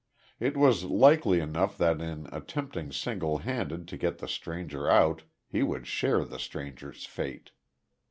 [0.39, 5.61] It was likely enough that in attempting single handed to get the stranger out he
[5.61, 7.51] would share the stranger's fate.